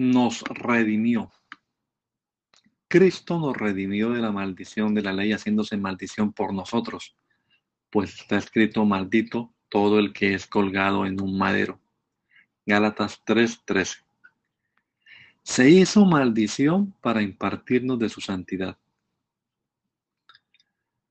[0.00, 1.30] Nos redimió.
[2.88, 7.14] Cristo nos redimió de la maldición de la ley, haciéndose maldición por nosotros,
[7.90, 11.78] pues está escrito maldito todo el que es colgado en un madero.
[12.64, 13.98] Gálatas 3:13.
[15.42, 18.78] Se hizo maldición para impartirnos de su santidad.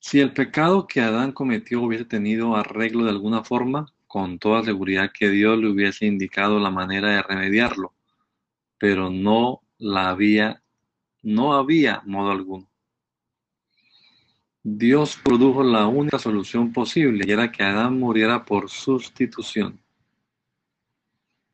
[0.00, 5.12] Si el pecado que Adán cometió hubiese tenido arreglo de alguna forma, con toda seguridad
[5.16, 7.94] que Dios le hubiese indicado la manera de remediarlo
[8.82, 10.60] pero no la había,
[11.22, 12.68] no había modo alguno.
[14.60, 19.80] Dios produjo la única solución posible y era que Adán muriera por sustitución.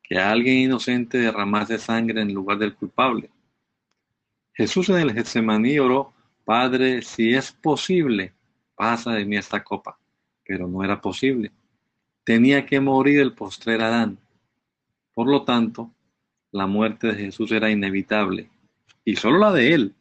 [0.01, 3.29] Que alguien inocente derramase sangre en lugar del culpable.
[4.51, 6.11] Jesús en el Getsemaní oró,
[6.43, 8.33] Padre, si es posible,
[8.73, 9.99] pasa de mí esta copa.
[10.43, 11.51] Pero no era posible.
[12.23, 14.17] Tenía que morir el postrer Adán.
[15.13, 15.93] Por lo tanto,
[16.51, 18.49] la muerte de Jesús era inevitable,
[19.05, 19.95] y solo la de él,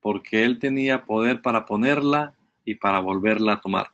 [0.00, 3.90] porque él tenía poder para ponerla y para volverla a tomar.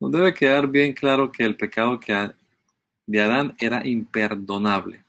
[0.00, 2.32] Nos debe quedar bien claro que el pecado que
[3.06, 5.04] de Adán era imperdonable,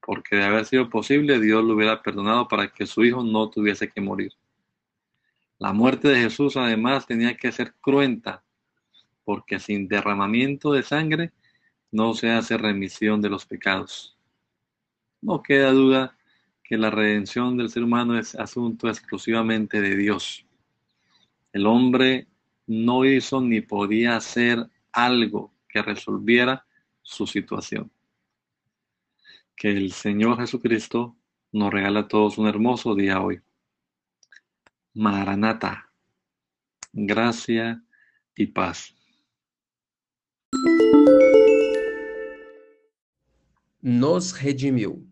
[0.00, 3.90] porque de haber sido posible, Dios lo hubiera perdonado para que su hijo no tuviese
[3.90, 4.32] que morir.
[5.58, 8.44] La muerte de Jesús además tenía que ser cruenta,
[9.24, 11.32] porque sin derramamiento de sangre
[11.90, 14.17] no se hace remisión de los pecados.
[15.20, 16.16] No queda duda
[16.62, 20.46] que la redención del ser humano es asunto exclusivamente de Dios.
[21.52, 22.28] El hombre
[22.66, 26.66] no hizo ni podía hacer algo que resolviera
[27.02, 27.90] su situación.
[29.56, 31.16] Que el Señor Jesucristo
[31.52, 33.40] nos regala a todos un hermoso día hoy.
[34.94, 35.90] Maranata,
[36.92, 37.82] gracia
[38.34, 38.97] y paz.
[43.90, 45.08] Nos redimiu.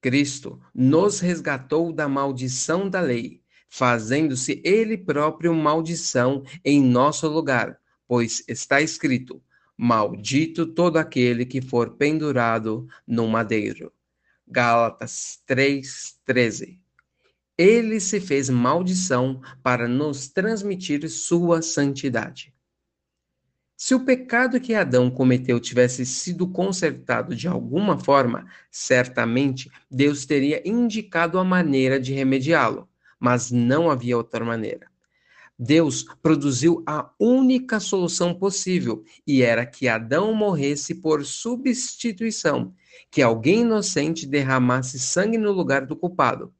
[0.00, 7.78] Cristo nos resgatou da maldição da lei, fazendo-se Ele próprio maldição em nosso lugar,
[8.08, 9.42] pois está escrito:
[9.76, 13.92] Maldito todo aquele que for pendurado no madeiro.
[14.48, 16.80] Gálatas 3:13.
[17.58, 22.54] Ele se fez maldição para nos transmitir sua santidade.
[23.82, 30.60] Se o pecado que Adão cometeu tivesse sido consertado de alguma forma, certamente Deus teria
[30.68, 32.86] indicado a maneira de remediá-lo,
[33.18, 34.86] mas não havia outra maneira.
[35.58, 42.74] Deus produziu a única solução possível, e era que Adão morresse por substituição,
[43.10, 46.52] que alguém inocente derramasse sangue no lugar do culpado.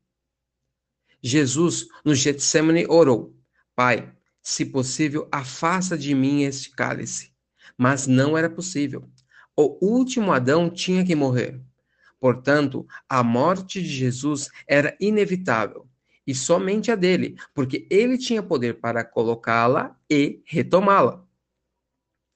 [1.22, 3.36] Jesus, no Getsemane, orou:
[3.76, 4.10] Pai,
[4.50, 7.32] se possível, afasta de mim este cálice.
[7.78, 9.08] Mas não era possível.
[9.56, 11.60] O último Adão tinha que morrer.
[12.18, 15.86] Portanto, a morte de Jesus era inevitável,
[16.26, 21.24] e somente a dele, porque ele tinha poder para colocá-la e retomá-la.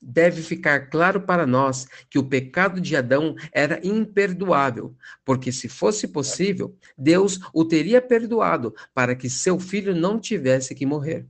[0.01, 4.95] Deve ficar claro para nós que o pecado de Adão era imperdoável,
[5.25, 10.87] porque se fosse possível, Deus o teria perdoado para que seu filho não tivesse que
[10.87, 11.27] morrer.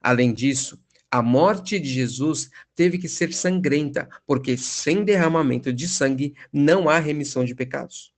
[0.00, 0.78] Além disso,
[1.10, 6.98] a morte de Jesus teve que ser sangrenta, porque sem derramamento de sangue não há
[6.98, 8.12] remissão de pecados.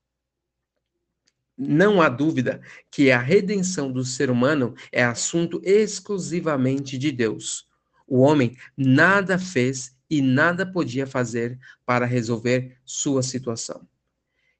[1.56, 2.60] Não há dúvida
[2.90, 7.68] que a redenção do ser humano é assunto exclusivamente de Deus.
[8.08, 13.86] O homem nada fez e nada podia fazer para resolver sua situação.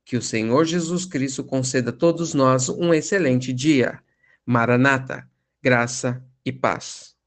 [0.05, 4.01] Que o Senhor Jesus Cristo conceda a todos nós um excelente dia.
[4.47, 5.29] Maranata,
[5.63, 7.20] graça e paz.